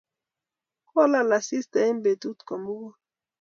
kolal 0.89 1.29
asista 1.37 1.77
eng' 1.87 2.01
betut 2.03 2.39
komugul 2.47 2.95